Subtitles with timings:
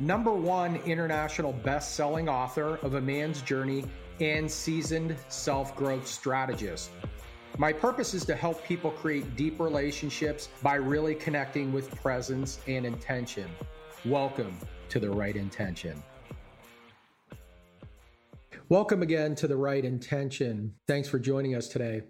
[0.00, 3.84] number one international best selling author of A Man's Journey,
[4.20, 6.90] and seasoned self growth strategist.
[7.56, 12.84] My purpose is to help people create deep relationships by really connecting with presence and
[12.86, 13.48] intention.
[14.04, 14.56] Welcome
[14.90, 16.02] to The Right Intention.
[18.68, 20.74] Welcome again to The Right Intention.
[20.86, 22.02] Thanks for joining us today.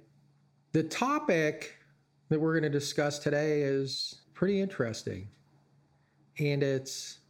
[0.72, 1.76] The topic
[2.28, 5.28] that we're going to discuss today is pretty interesting.
[6.38, 7.20] And it's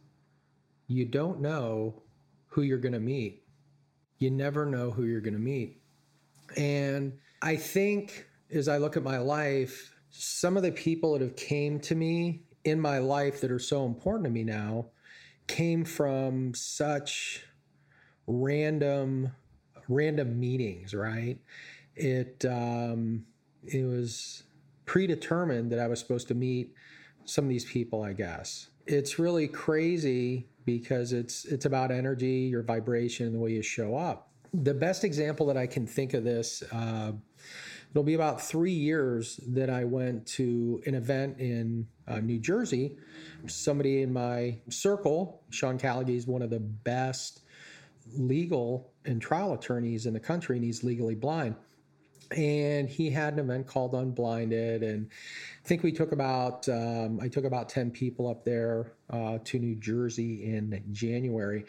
[0.89, 1.93] you don't know
[2.47, 3.43] who you're going to meet.
[4.17, 5.81] You never know who you're going to meet.
[6.57, 11.35] And I think as I look at my life, some of the people that have
[11.35, 14.87] came to me in my life that are so important to me now
[15.47, 17.43] came from such
[18.27, 19.31] random
[19.87, 21.37] random meetings, right?
[21.95, 23.25] It um,
[23.63, 24.43] it was
[24.85, 26.73] predetermined that I was supposed to meet
[27.25, 28.69] some of these people, I guess.
[28.87, 30.47] It's really crazy
[30.77, 34.29] because it's it's about energy, your vibration, and the way you show up.
[34.53, 37.11] The best example that I can think of this, uh,
[37.91, 42.97] it'll be about three years that I went to an event in uh, New Jersey.
[43.47, 47.41] Somebody in my circle, Sean Callagy, is one of the best
[48.15, 51.55] legal and trial attorneys in the country, and he's legally blind
[52.31, 55.09] and he had an event called unblinded and
[55.65, 59.59] i think we took about um, i took about 10 people up there uh, to
[59.59, 61.65] new jersey in january.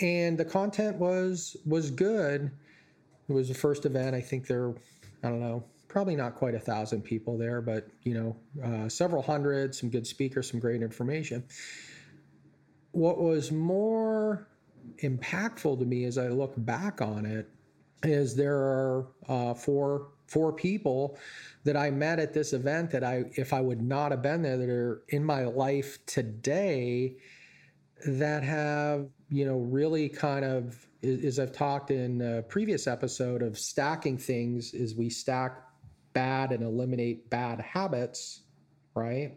[0.00, 2.50] And the content was was good.
[3.28, 4.14] It was the first event.
[4.14, 4.74] I think there
[5.24, 9.22] i don't know probably not quite a thousand people there but you know uh, several
[9.22, 11.44] hundred some good speakers some great information.
[12.92, 14.48] What was more
[15.02, 17.48] impactful to me as i look back on it
[18.02, 21.18] is there are uh, four four people
[21.64, 24.56] that I met at this event that I if I would not have been there
[24.56, 27.16] that are in my life today
[28.06, 33.58] that have you know really kind of as I've talked in a previous episode of
[33.58, 35.62] stacking things is we stack
[36.12, 38.42] bad and eliminate bad habits
[38.94, 39.34] right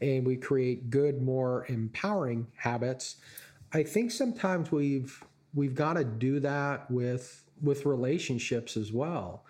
[0.00, 3.16] and we create good more empowering habits
[3.72, 5.22] I think sometimes we've
[5.54, 9.44] we've got to do that with with relationships as well.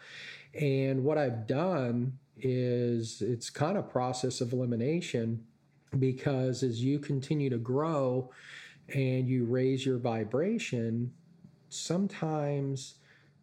[0.54, 5.44] And what I've done is it's kind of process of elimination
[5.98, 8.31] because as you continue to grow
[8.94, 11.12] and you raise your vibration,
[11.69, 12.94] sometimes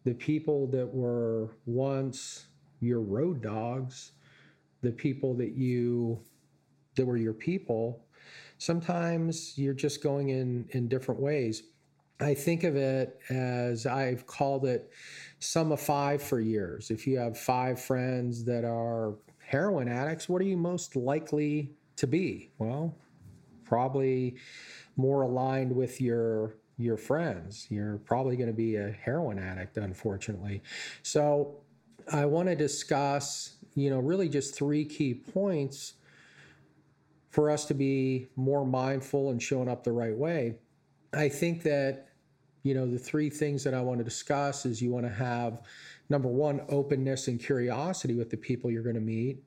[0.04, 2.46] the people that were once
[2.80, 4.12] your road dogs,
[4.82, 6.20] the people that you
[6.94, 8.04] that were your people,
[8.58, 11.64] sometimes you're just going in in different ways.
[12.20, 14.90] I think of it as I've called it
[15.38, 16.90] sum of five for years.
[16.90, 22.06] If you have five friends that are heroin addicts, what are you most likely to
[22.06, 22.50] be?
[22.58, 22.96] Well,
[23.64, 24.36] probably
[24.96, 27.66] more aligned with your your friends.
[27.70, 30.62] You're probably going to be a heroin addict, unfortunately.
[31.02, 31.56] So
[32.12, 35.94] I want to discuss, you know, really just three key points
[37.30, 40.56] for us to be more mindful and showing up the right way.
[41.14, 42.05] I think that,
[42.66, 45.62] you know, the three things that I want to discuss is you want to have
[46.08, 49.44] number one, openness and curiosity with the people you're going to meet.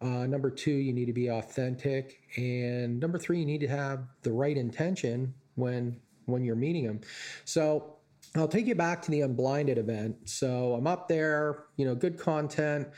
[0.00, 4.04] Uh, number two, you need to be authentic, and number three, you need to have
[4.22, 7.00] the right intention when when you're meeting them.
[7.44, 7.96] So
[8.34, 10.16] I'll take you back to the unblinded event.
[10.24, 12.88] So I'm up there, you know, good content.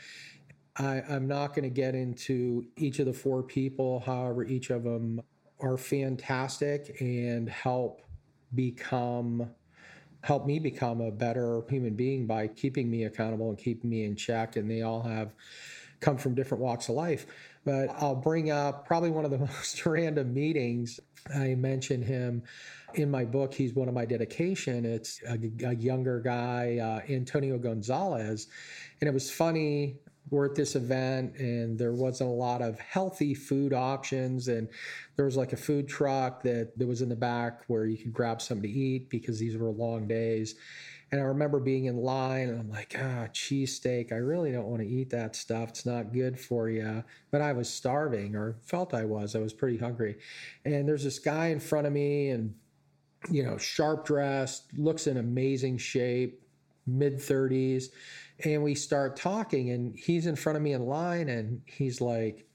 [0.77, 3.99] I, I'm not going to get into each of the four people.
[3.99, 5.21] However, each of them
[5.59, 8.01] are fantastic and help
[8.53, 9.49] become
[10.25, 14.15] helped me become a better human being by keeping me accountable and keeping me in
[14.15, 14.55] check.
[14.55, 15.35] And they all have
[15.99, 17.27] come from different walks of life.
[17.63, 20.99] But I'll bring up probably one of the most random meetings.
[21.35, 22.41] I mentioned him
[22.95, 23.53] in my book.
[23.53, 24.83] He's one of my dedication.
[24.83, 28.47] It's a, a younger guy, uh, Antonio Gonzalez.
[29.01, 29.99] And it was funny
[30.29, 34.67] we're at this event and there wasn't a lot of healthy food options and
[35.15, 38.13] there was like a food truck that, that was in the back where you could
[38.13, 40.55] grab something to eat because these were long days
[41.11, 44.11] and I remember being in line and I'm like, ah, cheesesteak.
[44.11, 45.69] I really don't want to eat that stuff.
[45.69, 47.03] It's not good for you.
[47.31, 49.35] But I was starving or felt I was.
[49.35, 50.17] I was pretty hungry.
[50.65, 52.55] And there's this guy in front of me and,
[53.29, 56.41] you know, sharp dressed, looks in amazing shape,
[56.87, 57.85] mid 30s.
[58.43, 62.45] And we start talking and he's in front of me in line and he's like,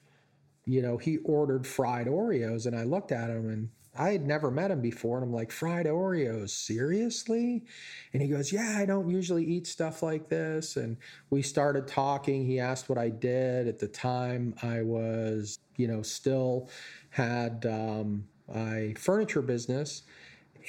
[0.67, 2.67] you know, he ordered fried Oreos.
[2.67, 5.17] And I looked at him and I had never met him before.
[5.17, 7.65] And I'm like, fried Oreos, seriously?
[8.13, 10.77] And he goes, yeah, I don't usually eat stuff like this.
[10.77, 10.97] And
[11.31, 12.47] we started talking.
[12.47, 13.67] He asked what I did.
[13.67, 16.69] At the time, I was, you know, still
[17.09, 18.25] had um,
[18.55, 20.03] a furniture business.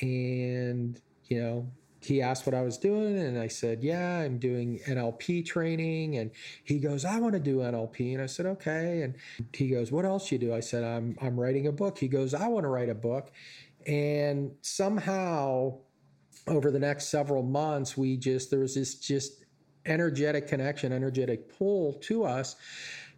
[0.02, 1.72] And, you know,
[2.03, 6.18] he asked what I was doing, and I said, Yeah, I'm doing NLP training.
[6.18, 6.31] And
[6.63, 8.13] he goes, I want to do NLP.
[8.13, 9.03] And I said, Okay.
[9.03, 9.15] And
[9.53, 10.53] he goes, What else you do?
[10.53, 12.00] I said, I'm I'm writing a book.
[12.00, 13.31] He goes, I want to write a book.
[13.86, 15.77] And somehow
[16.48, 19.45] over the next several months, we just there was this just
[19.86, 22.56] energetic connection, energetic pull to us.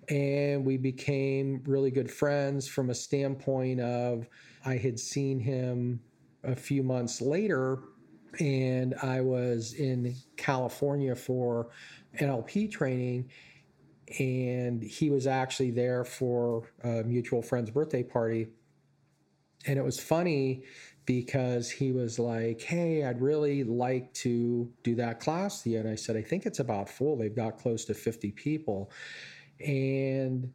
[0.10, 4.28] And we became really good friends from a standpoint of
[4.66, 6.02] I had seen him
[6.44, 7.80] a few months later
[8.40, 11.70] and I was in California for
[12.20, 13.30] NLP training.
[14.20, 18.48] And he was actually there for a mutual friend's birthday party.
[19.66, 20.64] And it was funny
[21.06, 25.66] because he was like, Hey, I'd really like to do that class.
[25.66, 27.18] And I said, I think it's about full.
[27.18, 28.92] They've got close to 50 people.
[29.66, 30.54] And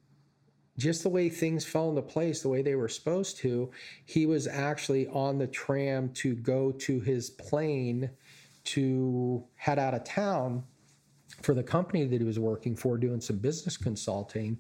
[0.79, 3.71] just the way things fell into place, the way they were supposed to,
[4.07, 8.09] he was actually on the tram to go to his plane
[8.65, 10.63] to head out of town
[11.43, 14.57] for the company that he was working for, doing some business consulting.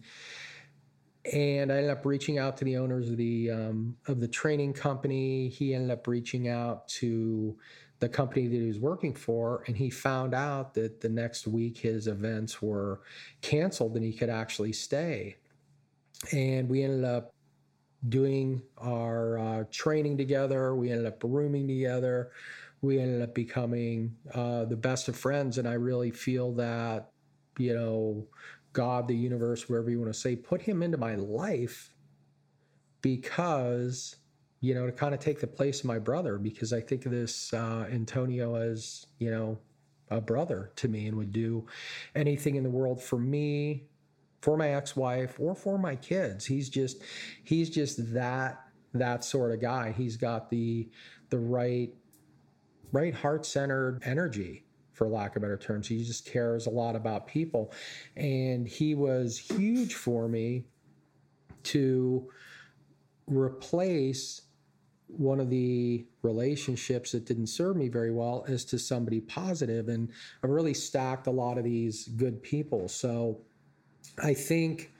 [1.32, 4.72] And I ended up reaching out to the owners of the um, of the training
[4.72, 5.48] company.
[5.48, 7.56] He ended up reaching out to
[8.00, 11.78] the company that he was working for, and he found out that the next week
[11.78, 13.02] his events were
[13.42, 15.36] canceled and he could actually stay
[16.32, 17.32] and we ended up
[18.08, 20.74] doing our uh, training together.
[20.74, 22.30] We ended up rooming together.
[22.80, 25.58] We ended up becoming uh, the best of friends.
[25.58, 27.10] And I really feel that,
[27.58, 28.26] you know,
[28.72, 31.92] God, the universe, wherever you want to say, put him into my life
[33.02, 34.16] because,
[34.60, 37.12] you know, to kind of take the place of my brother, because I think of
[37.12, 39.58] this uh, Antonio as, you know,
[40.10, 41.66] a brother to me and would do
[42.14, 43.87] anything in the world for me
[44.40, 46.46] for my ex-wife or for my kids.
[46.46, 47.02] He's just
[47.44, 48.60] he's just that
[48.94, 49.92] that sort of guy.
[49.92, 50.88] He's got the
[51.30, 51.94] the right
[52.92, 55.86] right heart-centered energy for lack of better terms.
[55.86, 57.72] He just cares a lot about people.
[58.16, 60.64] And he was huge for me
[61.64, 62.28] to
[63.26, 64.42] replace
[65.06, 70.10] one of the relationships that didn't serve me very well as to somebody positive and
[70.44, 73.40] i really stacked a lot of these good people so
[74.22, 74.92] I think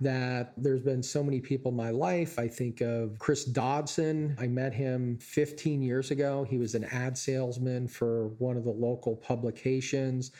[0.00, 2.38] that there's been so many people in my life.
[2.38, 4.34] I think of Chris Dodson.
[4.40, 6.46] I met him 15 years ago.
[6.48, 10.32] He was an ad salesman for one of the local publications,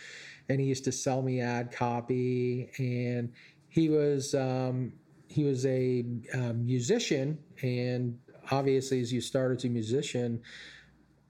[0.48, 2.70] and he used to sell me ad copy.
[2.78, 3.32] And
[3.68, 4.92] he was um,
[5.28, 8.18] he was a um, musician, and
[8.50, 10.40] obviously, as you start as a musician,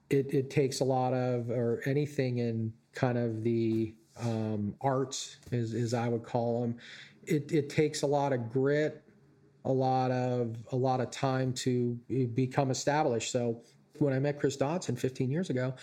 [0.09, 5.73] it, it takes a lot of or anything in kind of the um, arts, as,
[5.73, 6.77] as I would call them,
[7.25, 9.03] it, it takes a lot of grit,
[9.65, 11.99] a lot of a lot of time to
[12.33, 13.31] become established.
[13.31, 13.61] So
[13.99, 15.75] when I met Chris Dodson 15 years ago,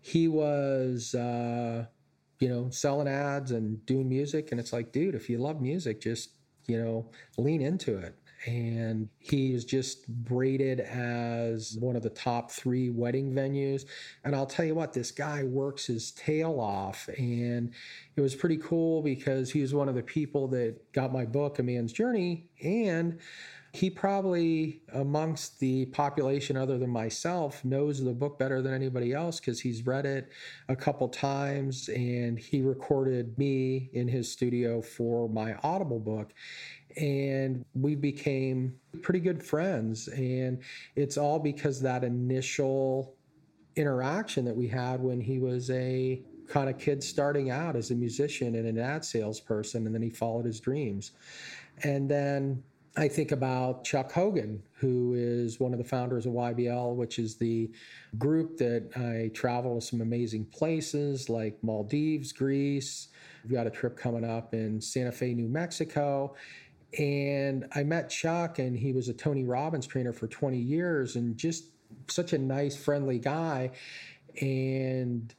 [0.00, 1.86] he was uh,
[2.40, 6.00] you know selling ads and doing music, and it's like, dude, if you love music,
[6.00, 6.30] just
[6.66, 8.16] you know lean into it
[8.46, 13.84] and he is just rated as one of the top three wedding venues.
[14.24, 17.08] And I'll tell you what, this guy works his tail off.
[17.18, 17.72] And
[18.16, 21.58] it was pretty cool because he was one of the people that got my book,
[21.58, 22.48] A Man's Journey.
[22.62, 23.18] And
[23.72, 29.38] he probably, amongst the population other than myself, knows the book better than anybody else
[29.38, 30.30] because he's read it
[30.68, 36.32] a couple times and he recorded me in his studio for my Audible book
[36.96, 40.60] and we became pretty good friends and
[40.96, 43.14] it's all because that initial
[43.76, 47.94] interaction that we had when he was a kind of kid starting out as a
[47.94, 51.12] musician and an ad salesperson, and then he followed his dreams.
[51.84, 52.62] And then
[52.96, 57.36] I think about Chuck Hogan, who is one of the founders of YBL, which is
[57.36, 57.70] the
[58.18, 63.08] group that I travel to some amazing places like Maldives, Greece.
[63.44, 66.34] We've got a trip coming up in Santa Fe, New Mexico.
[66.98, 71.36] And I met Chuck, and he was a Tony Robbins trainer for 20 years and
[71.36, 71.66] just
[72.08, 73.70] such a nice, friendly guy.
[74.40, 75.32] And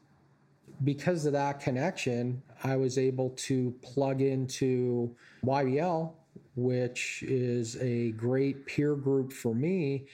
[0.85, 6.13] because of that connection, I was able to plug into YBL
[6.55, 10.05] which is a great peer group for me.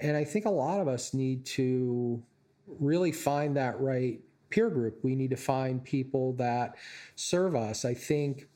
[0.00, 2.22] And I think a lot of us need to
[2.66, 4.98] really find that right peer group.
[5.02, 6.76] We need to find people that
[7.16, 7.84] serve us.
[7.84, 8.48] I think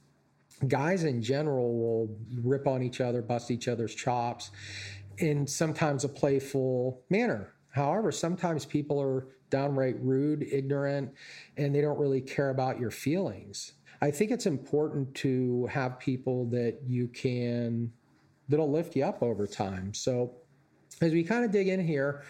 [0.66, 4.50] guys in general will rip on each other, bust each other's chops
[5.18, 7.54] in sometimes a playful manner.
[7.70, 11.12] However, sometimes people are downright rude, ignorant,
[11.56, 13.72] and they don't really care about your feelings.
[14.00, 17.92] I think it's important to have people that you can,
[18.48, 19.92] that'll lift you up over time.
[19.92, 20.34] So
[21.00, 22.22] as we kind of dig in here,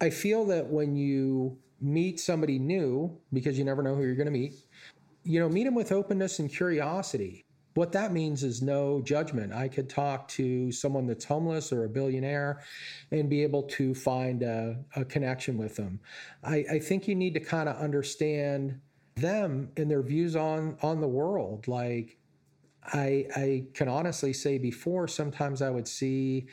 [0.00, 4.26] I feel that when you meet somebody new, because you never know who you're going
[4.26, 4.54] to meet,
[5.24, 7.44] you know, meet them with openness and curiosity.
[7.74, 9.52] What that means is no judgment.
[9.52, 12.62] I could talk to someone that's homeless or a billionaire
[13.12, 16.00] and be able to find a, a connection with them.
[16.42, 18.80] I, I think you need to kind of understand
[19.16, 21.68] them and their views on on the world.
[21.68, 22.18] Like
[22.84, 26.46] I I can honestly say before sometimes I would see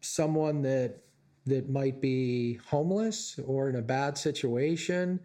[0.00, 0.98] someone that
[1.46, 5.20] that might be homeless or in a bad situation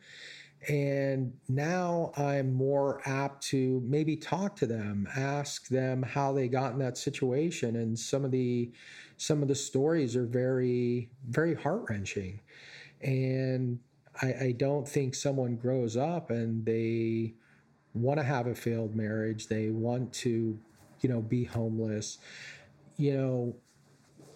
[0.67, 6.73] and now I'm more apt to maybe talk to them, ask them how they got
[6.73, 7.75] in that situation.
[7.75, 8.71] And some of the
[9.17, 12.41] some of the stories are very, very heart wrenching.
[13.01, 13.79] And
[14.21, 17.33] I, I don't think someone grows up and they
[17.93, 19.47] want to have a failed marriage.
[19.47, 20.57] They want to,
[21.01, 22.17] you know, be homeless.
[22.97, 23.55] You know,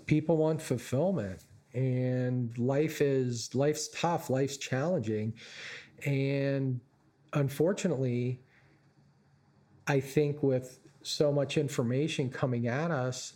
[0.05, 1.43] people want fulfillment
[1.73, 5.33] and life is life's tough life's challenging
[6.05, 6.79] and
[7.33, 8.41] unfortunately
[9.87, 13.33] i think with so much information coming at us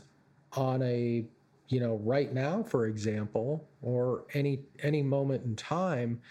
[0.54, 1.24] on a
[1.68, 6.22] you know right now for example or any any moment in time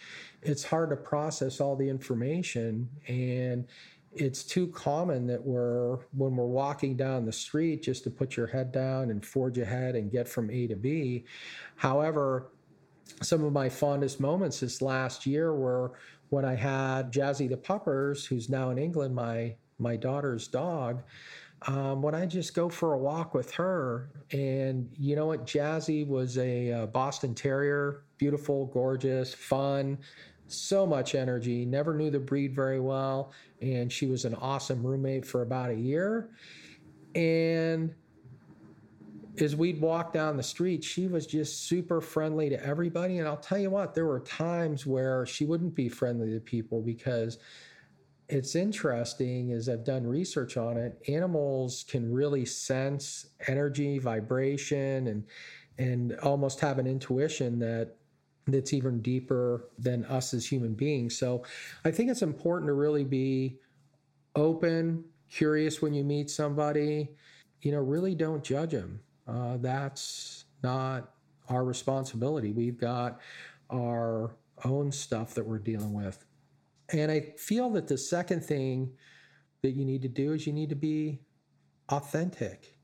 [0.42, 2.88] it's hard to process all the information.
[3.06, 3.66] And
[4.14, 8.46] it's too common that we're when we're walking down the street just to put your
[8.46, 11.24] head down and forge ahead and get from A to B.
[11.76, 12.48] However
[13.22, 15.92] some of my fondest moments this last year were
[16.30, 21.02] when I had Jazzy the Puppers who's now in England my my daughter's dog
[21.66, 24.10] um, when I just go for a walk with her.
[24.32, 25.46] And you know what?
[25.46, 29.98] Jazzy was a, a Boston Terrier, beautiful, gorgeous, fun,
[30.46, 31.64] so much energy.
[31.64, 33.32] Never knew the breed very well.
[33.60, 36.30] And she was an awesome roommate for about a year.
[37.14, 37.94] And
[39.40, 43.18] as we'd walk down the street, she was just super friendly to everybody.
[43.18, 46.82] And I'll tell you what, there were times where she wouldn't be friendly to people
[46.82, 47.38] because
[48.28, 55.24] it's interesting as I've done research on it, animals can really sense energy, vibration, and
[55.78, 57.96] and almost have an intuition that
[58.46, 61.16] that's even deeper than us as human beings.
[61.16, 61.44] So
[61.84, 63.58] I think it's important to really be
[64.34, 67.10] open, curious when you meet somebody.
[67.60, 69.00] You know, really don't judge them.
[69.26, 71.14] Uh, that's not
[71.48, 72.52] our responsibility.
[72.52, 73.20] We've got
[73.70, 76.24] our own stuff that we're dealing with.
[76.92, 78.92] And I feel that the second thing
[79.62, 81.20] that you need to do is you need to be
[81.88, 82.78] authentic.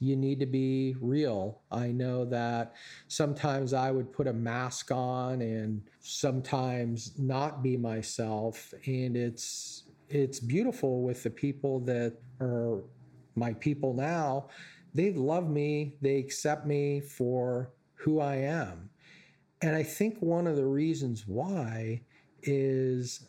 [0.00, 1.62] You need to be real.
[1.72, 2.74] I know that
[3.08, 10.40] sometimes I would put a mask on and sometimes not be myself and it's it's
[10.40, 12.82] beautiful with the people that are
[13.34, 14.48] my people now.
[14.94, 18.88] They love me, they accept me for who I am.
[19.60, 22.02] And I think one of the reasons why
[22.42, 23.28] is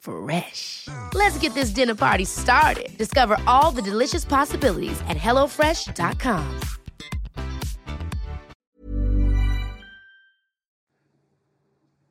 [0.00, 0.88] Fresh.
[1.14, 2.96] Let's get this dinner party started.
[2.98, 6.60] Discover all the delicious possibilities at hellofresh.com.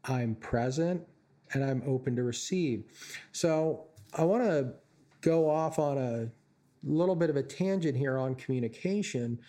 [0.06, 1.04] I'm present
[1.54, 2.86] and I'm open to receive.
[3.32, 4.74] So I want to
[5.22, 6.30] go off on a
[6.84, 9.40] little bit of a tangent here on communication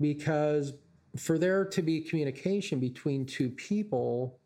[0.00, 0.74] because
[1.16, 4.38] for there to be communication between two people,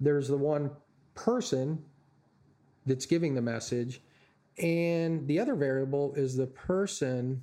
[0.00, 0.70] there's the one
[1.14, 1.82] person
[2.88, 4.02] that's giving the message,
[4.58, 7.42] and the other variable is the person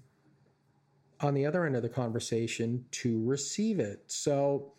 [1.21, 4.03] on the other end of the conversation to receive it.
[4.07, 4.73] So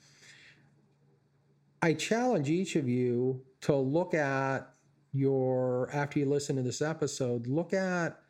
[1.80, 4.70] I challenge each of you to look at
[5.12, 8.20] your, after you listen to this episode, look at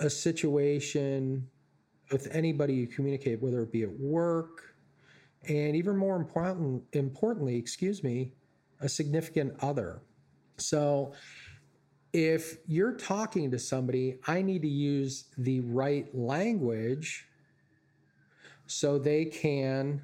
[0.00, 1.46] a situation
[2.10, 4.74] with anybody you communicate, whether it be at work,
[5.46, 8.32] and even more important, importantly, excuse me,
[8.80, 10.00] a significant other.
[10.56, 11.12] So
[12.12, 17.26] if you're talking to somebody, I need to use the right language
[18.66, 20.02] so they can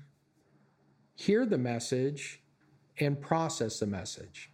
[1.14, 2.42] hear the message
[2.99, 4.50] and process the message.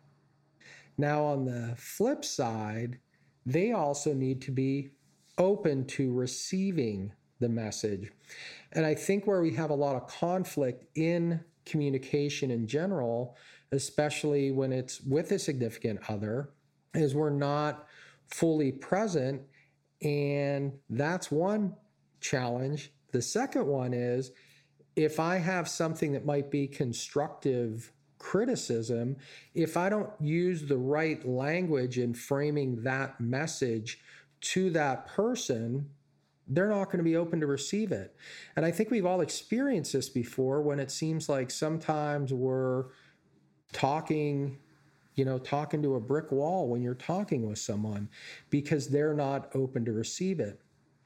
[0.99, 2.99] Now, on the flip side,
[3.45, 4.91] they also need to be
[5.39, 8.11] open to receiving the message.
[8.73, 13.37] And I think where we have a lot of conflict in communication in general,
[13.73, 16.51] especially when it's with a significant other,
[16.95, 17.87] is we're not
[18.29, 19.43] fully present.
[20.03, 21.75] And that's one
[22.21, 22.93] challenge.
[23.13, 24.33] The second one is
[24.95, 29.17] if I have something that might be constructive criticism,
[29.55, 34.01] if I don't use the right language in framing that message
[34.41, 35.91] to that person,
[36.49, 38.15] they're not going to be open to receive it.
[38.55, 42.87] And I think we've all experienced this before when it seems like sometimes we're
[43.73, 44.59] talking
[45.17, 48.09] you know, talking to a brick wall when you're talking with someone
[48.51, 50.61] because they're not open to receive it.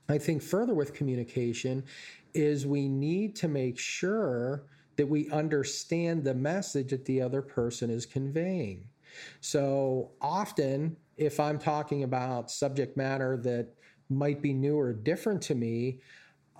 [0.09, 1.85] I think further with communication
[2.35, 4.65] is we need to make sure
[4.97, 8.85] that we understand the message that the other person is conveying.
[9.41, 13.69] So often, if I'm talking about subject matter that
[14.09, 16.01] might be new or different to me,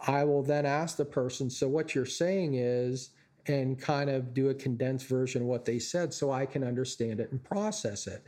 [0.07, 3.11] I will then ask the person, So, what you're saying is,
[3.47, 7.21] and kind of do a condensed version of what they said so I can understand
[7.21, 8.25] it and process it.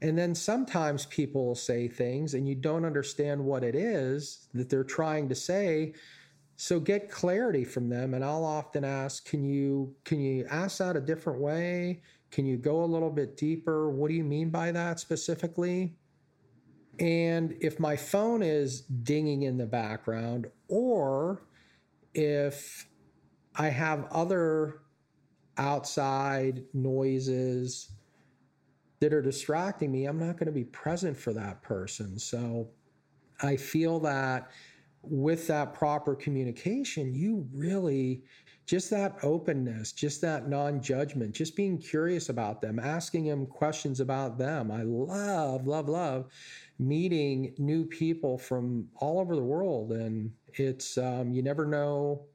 [0.00, 4.84] And then sometimes people say things and you don't understand what it is that they're
[4.84, 5.94] trying to say
[6.60, 10.96] so get clarity from them and I'll often ask, can you can you ask that
[10.96, 12.02] a different way?
[12.32, 13.90] Can you go a little bit deeper?
[13.90, 15.96] What do you mean by that specifically?
[16.98, 21.44] And if my phone is dinging in the background or
[22.12, 22.87] if
[23.58, 24.82] I have other
[25.58, 27.90] outside noises
[29.00, 32.18] that are distracting me, I'm not going to be present for that person.
[32.18, 32.70] So
[33.42, 34.50] I feel that
[35.02, 38.22] with that proper communication, you really
[38.66, 44.00] just that openness, just that non judgment, just being curious about them, asking them questions
[44.00, 44.70] about them.
[44.70, 46.26] I love, love, love
[46.78, 49.92] meeting new people from all over the world.
[49.92, 52.26] And it's, um, you never know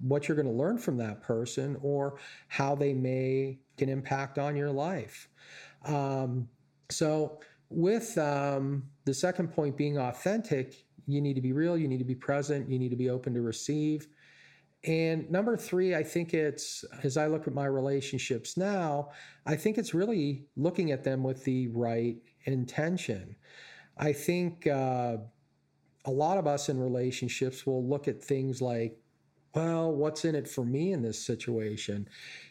[0.00, 4.56] what you're going to learn from that person or how they may can impact on
[4.56, 5.28] your life.
[5.84, 6.48] Um,
[6.90, 11.98] so, with um, the second point being authentic, you need to be real, you need
[11.98, 14.08] to be present, you need to be open to receive.
[14.84, 19.10] And number three, I think it's, as I look at my relationships now,
[19.44, 23.36] I think it's really looking at them with the right intention.
[23.98, 25.18] I think uh,
[26.06, 28.96] a lot of us in relationships will look at things like,
[29.54, 32.08] well, what's in it for me in this situation?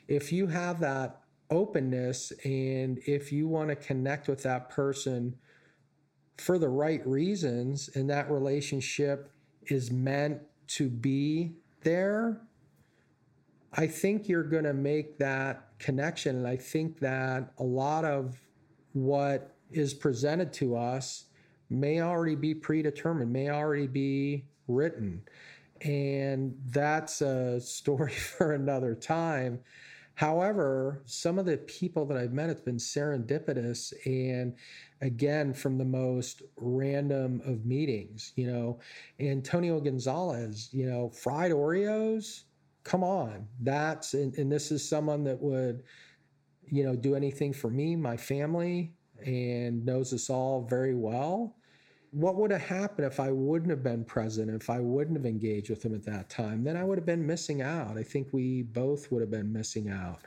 [0.07, 5.35] If you have that openness and if you want to connect with that person
[6.37, 9.31] for the right reasons and that relationship
[9.67, 12.41] is meant to be there,
[13.73, 16.37] I think you're going to make that connection.
[16.37, 18.37] And I think that a lot of
[18.93, 21.25] what is presented to us
[21.69, 25.21] may already be predetermined, may already be written.
[25.81, 29.59] And that's a story for another time.
[30.15, 34.53] However, some of the people that I've met, it's been serendipitous and
[34.99, 38.33] again from the most random of meetings.
[38.35, 38.79] You know,
[39.21, 42.43] Antonio Gonzalez, you know, fried Oreos,
[42.83, 43.47] come on.
[43.61, 45.83] That's, and, and this is someone that would,
[46.69, 48.91] you know, do anything for me, my family,
[49.25, 51.55] and knows us all very well.
[52.11, 55.69] What would have happened if I wouldn't have been present, if I wouldn't have engaged
[55.69, 56.63] with him at that time?
[56.63, 57.97] Then I would have been missing out.
[57.97, 60.21] I think we both would have been missing out.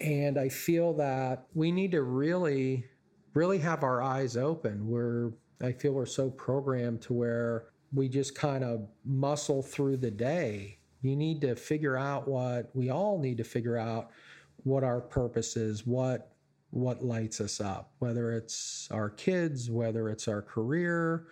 [0.00, 2.86] And I feel that we need to really,
[3.34, 4.86] really have our eyes open.
[4.88, 10.10] We're, I feel we're so programmed to where we just kind of muscle through the
[10.10, 10.78] day.
[11.02, 14.10] You need to figure out what we all need to figure out
[14.64, 16.33] what our purpose is, what
[16.74, 21.28] what lights us up, whether it's our kids, whether it's our career,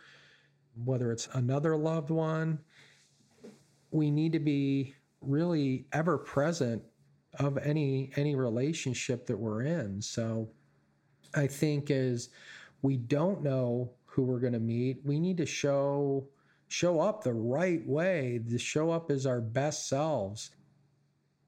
[0.84, 2.60] whether it's another loved one.
[3.90, 6.80] We need to be really ever present
[7.40, 10.00] of any any relationship that we're in.
[10.00, 10.48] So
[11.34, 12.28] I think as
[12.82, 16.28] we don't know who we're going to meet, we need to show
[16.68, 20.50] show up the right way, to show up as our best selves.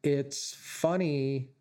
[0.02, 1.54] It's funny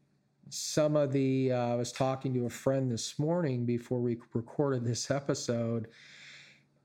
[0.54, 4.86] some of the uh, I was talking to a friend this morning before we recorded
[4.86, 5.88] this episode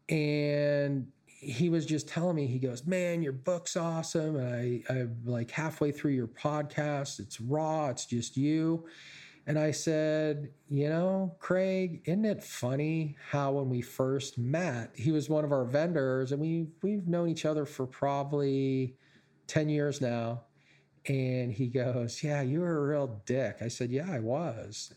[0.09, 4.54] and he was just telling me he goes man your book's awesome and
[4.88, 8.87] I, i'm like halfway through your podcast it's raw it's just you.
[9.46, 15.12] And i said you know craig isn't it funny how when we first met he
[15.12, 18.96] was one of our vendors and we've we've known each other for probably
[19.46, 20.42] 10 years now
[21.09, 24.92] and he goes yeah you were a real dick i said yeah i was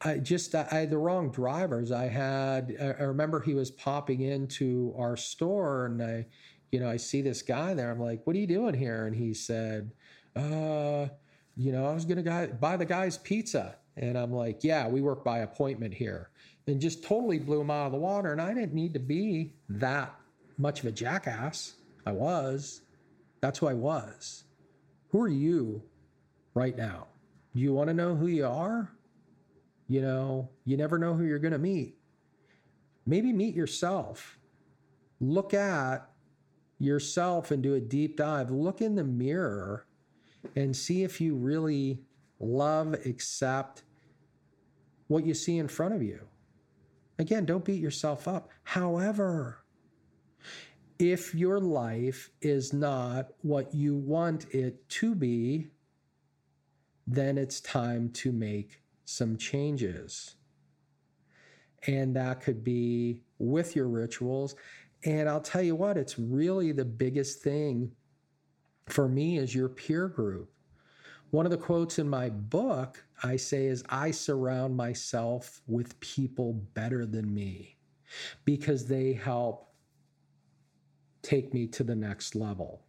[0.00, 1.90] I just I had the wrong drivers.
[1.90, 6.26] I had I remember he was popping into our store and I
[6.70, 7.90] you know I see this guy there.
[7.90, 9.90] I'm like, "What are you doing here?" And he said,
[10.36, 11.08] "Uh,
[11.56, 15.00] you know, I was going to buy the guy's pizza." And I'm like, "Yeah, we
[15.00, 16.30] work by appointment here."
[16.66, 19.54] And just totally blew him out of the water and I didn't need to be
[19.70, 20.14] that
[20.58, 21.74] much of a jackass.
[22.06, 22.82] I was.
[23.40, 24.44] That's who I was.
[25.10, 25.82] Who are you
[26.54, 27.06] right now?
[27.54, 28.90] Do you want to know who you are?
[29.88, 31.96] You know, you never know who you're going to meet.
[33.06, 34.38] Maybe meet yourself.
[35.20, 36.10] Look at
[36.78, 38.50] yourself and do a deep dive.
[38.50, 39.86] Look in the mirror
[40.54, 42.02] and see if you really
[42.38, 43.82] love, accept
[45.08, 46.20] what you see in front of you.
[47.18, 48.50] Again, don't beat yourself up.
[48.62, 49.64] However,
[50.98, 55.68] if your life is not what you want it to be,
[57.06, 60.34] then it's time to make some changes.
[61.86, 64.56] And that could be with your rituals.
[65.04, 67.92] And I'll tell you what, it's really the biggest thing
[68.88, 70.50] for me is your peer group.
[71.30, 76.54] One of the quotes in my book I say is I surround myself with people
[76.74, 77.76] better than me
[78.44, 79.67] because they help
[81.22, 82.82] take me to the next level.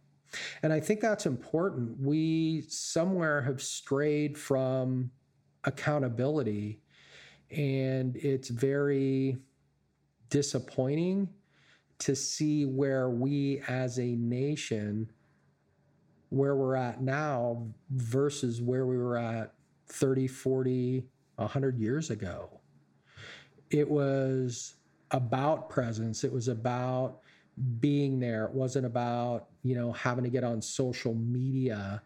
[0.62, 1.98] And I think that's important.
[2.00, 5.10] We somewhere have strayed from
[5.64, 6.80] accountability.
[7.50, 9.38] And it's very
[10.28, 11.28] disappointing
[11.98, 15.10] to see where we as a nation,
[16.30, 19.54] where we're at now versus where we were at
[19.88, 21.04] 30, 40,
[21.36, 22.60] 100 years ago.
[23.70, 24.76] It was
[25.10, 27.20] about presence, it was about
[27.80, 28.44] being there.
[28.44, 32.02] It wasn't about, you know, having to get on social media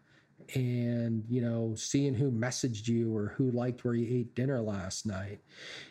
[0.53, 5.05] and you know seeing who messaged you or who liked where you ate dinner last
[5.05, 5.39] night.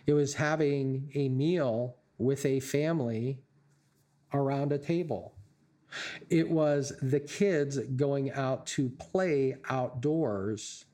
[0.07, 3.41] It was having a meal with a family
[4.33, 5.35] around a table.
[6.29, 10.87] It was the kids going out to play outdoors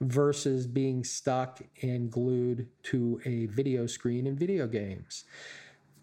[0.00, 5.24] versus being stuck and glued to a video screen and video games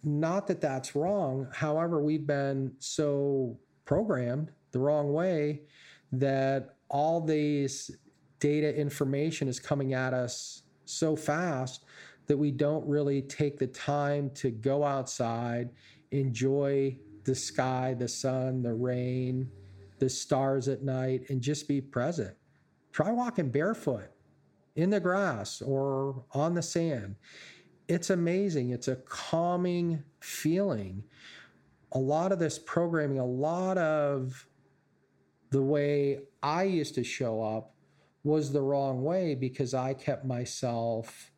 [0.06, 5.62] not that that's wrong however we've been so programmed the wrong way
[6.12, 7.92] that all these
[8.40, 11.84] data information is coming at us so fast
[12.28, 15.70] that we don't really take the time to go outside,
[16.12, 19.50] enjoy the sky, the sun, the rain,
[20.00, 22.36] the stars at night, and just be present.
[22.92, 24.10] Try walking barefoot
[24.76, 27.16] in the grass or on the sand.
[27.88, 28.72] It's amazing.
[28.72, 31.04] It's a calming feeling.
[31.92, 34.48] A lot of this programming, a lot of
[35.52, 37.76] the way I used to show up
[38.24, 41.32] was the wrong way because I kept myself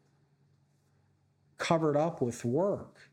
[1.58, 3.12] covered up with work.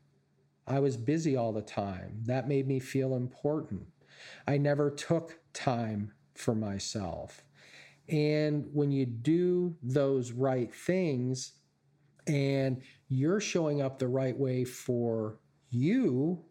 [0.65, 2.21] I was busy all the time.
[2.23, 3.85] That made me feel important.
[4.47, 7.43] I never took time for myself.
[8.07, 11.53] And when you do those right things
[12.27, 15.37] and you're showing up the right way for
[15.69, 16.43] you,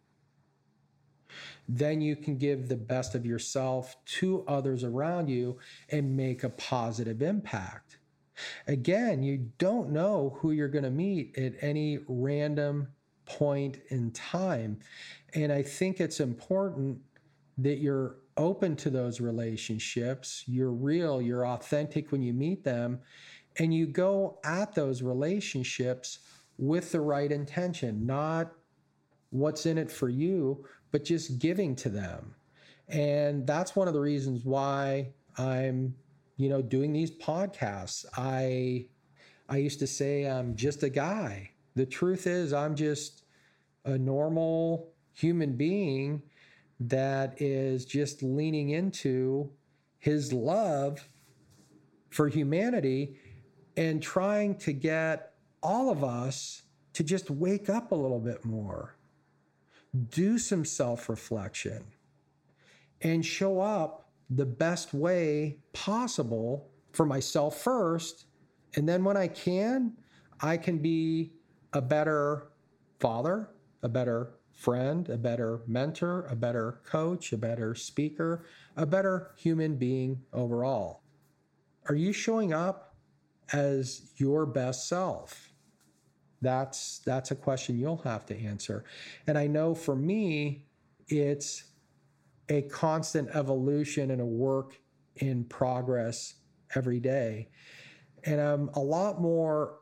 [1.69, 5.59] then you can give the best of yourself to others around you
[5.90, 7.99] and make a positive impact.
[8.67, 12.88] Again, you don't know who you're going to meet at any random
[13.27, 14.79] point in time.
[15.35, 16.99] And I think it's important
[17.59, 23.01] that you're open to those relationships, you're real, you're authentic when you meet them,
[23.59, 26.19] and you go at those relationships
[26.59, 28.53] with the right intention, not
[29.31, 32.35] what's in it for you, but just giving to them.
[32.88, 35.95] And that's one of the reasons why I'm,
[36.37, 38.05] you know, doing these podcasts.
[38.17, 38.87] I
[39.49, 41.51] I used to say I'm just a guy.
[41.75, 43.25] The truth is I'm just
[43.85, 46.23] a normal human being
[46.81, 49.51] that is just leaning into
[49.99, 51.09] his love
[52.11, 53.17] for humanity
[53.77, 55.34] and trying to get
[55.64, 58.96] all of us to just wake up a little bit more,
[60.11, 61.85] do some self reflection,
[63.00, 68.27] and show up the best way possible for myself first.
[68.77, 69.94] And then when I can,
[70.40, 71.33] I can be
[71.72, 72.48] a better
[73.00, 73.50] father,
[73.83, 78.44] a better friend, a better mentor, a better coach, a better speaker,
[78.77, 81.03] a better human being overall.
[81.88, 82.94] Are you showing up
[83.53, 85.54] as your best self?
[86.44, 88.85] That's that's a question you'll have to answer.
[89.26, 90.66] And I know for me
[91.09, 91.64] it's
[92.48, 94.78] a constant evolution and a work
[95.16, 96.35] in progress
[96.74, 97.48] every day.
[98.24, 99.80] And I'm a lot more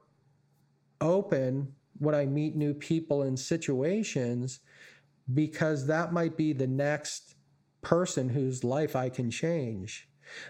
[1.00, 4.60] open when I meet new people in situations
[5.32, 7.34] because that might be the next
[7.80, 10.08] person whose life I can change.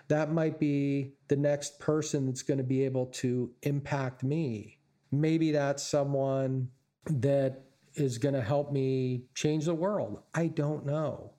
[0.08, 4.78] That might be the next person that's going to be able to impact me.
[5.12, 6.70] Maybe that's someone
[7.06, 10.22] that is going to help me change the world.
[10.34, 11.34] I don't know.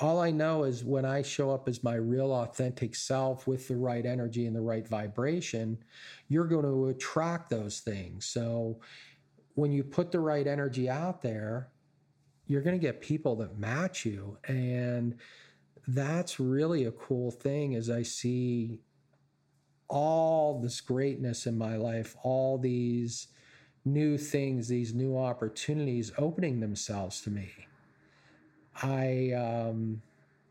[0.00, 3.76] All I know is when I show up as my real authentic self with the
[3.76, 5.78] right energy and the right vibration,
[6.28, 8.26] you're going to attract those things.
[8.26, 8.80] So
[9.54, 11.70] when you put the right energy out there,
[12.46, 14.38] you're going to get people that match you.
[14.46, 15.16] And
[15.88, 18.80] that's really a cool thing as I see
[19.88, 23.28] all this greatness in my life, all these
[23.84, 27.50] new things, these new opportunities opening themselves to me.
[28.82, 30.02] I, um,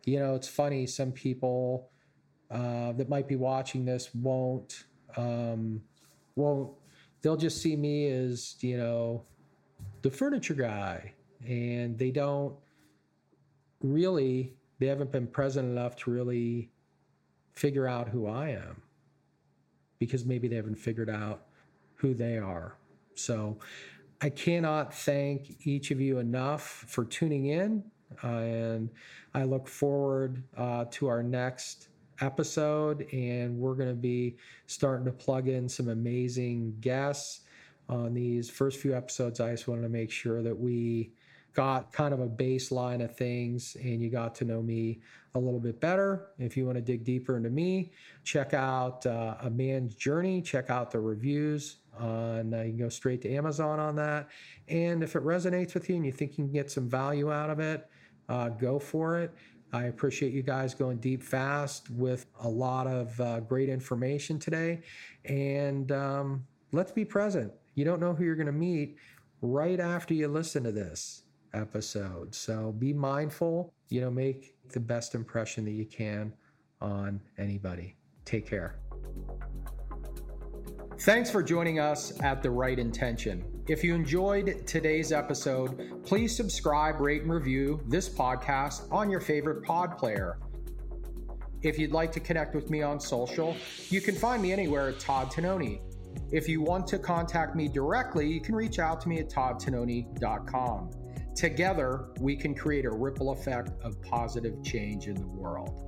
[0.05, 1.89] you know, it's funny, some people
[2.49, 4.85] uh, that might be watching this won't,
[5.17, 5.81] um,
[6.35, 6.71] won't
[7.21, 9.23] they'll just see me as, you know,
[10.01, 11.13] the furniture guy.
[11.45, 12.55] And they don't
[13.81, 16.71] really, they haven't been present enough to really
[17.53, 18.81] figure out who I am
[19.99, 21.45] because maybe they haven't figured out
[21.95, 22.77] who they are.
[23.15, 23.57] So
[24.21, 27.83] I cannot thank each of you enough for tuning in.
[28.23, 28.89] Uh, and
[29.33, 31.89] I look forward uh, to our next
[32.21, 37.41] episode, and we're going to be starting to plug in some amazing guests
[37.89, 39.39] on these first few episodes.
[39.39, 41.11] I just wanted to make sure that we
[41.55, 44.99] got kind of a baseline of things and you got to know me
[45.33, 46.27] a little bit better.
[46.37, 47.91] If you want to dig deeper into me,
[48.23, 52.89] check out uh, A Man's Journey, check out the reviews on, uh, you can go
[52.89, 54.29] straight to Amazon on that.
[54.67, 57.49] And if it resonates with you and you think you can get some value out
[57.49, 57.89] of it,
[58.27, 59.33] uh, go for it.
[59.71, 64.81] I appreciate you guys going deep fast with a lot of uh, great information today.
[65.25, 67.51] And um, let's be present.
[67.75, 68.97] You don't know who you're going to meet
[69.41, 71.23] right after you listen to this
[71.55, 72.35] episode.
[72.35, 76.33] So be mindful, you know, make the best impression that you can
[76.81, 77.95] on anybody.
[78.25, 78.79] Take care.
[80.99, 83.43] Thanks for joining us at The Right Intention.
[83.67, 89.63] If you enjoyed today's episode, please subscribe, rate, and review this podcast on your favorite
[89.63, 90.39] pod player.
[91.63, 93.57] If you'd like to connect with me on social,
[93.89, 95.81] you can find me anywhere at Todd Tononi.
[96.31, 100.91] If you want to contact me directly, you can reach out to me at toddtononi.com.
[101.35, 105.81] Together, we can create a ripple effect of positive change in the world.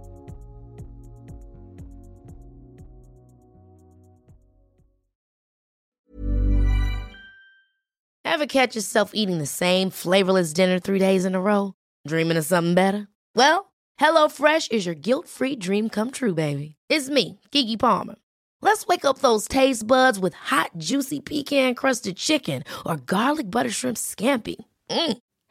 [8.25, 11.73] Ever catch yourself eating the same flavorless dinner three days in a row?
[12.05, 13.07] Dreaming of something better?
[13.33, 16.75] Well, HelloFresh is your guilt free dream come true, baby.
[16.89, 18.15] It's me, Keke Palmer.
[18.61, 23.71] Let's wake up those taste buds with hot, juicy pecan crusted chicken or garlic butter
[23.71, 24.57] shrimp scampi.
[24.89, 25.17] Mm.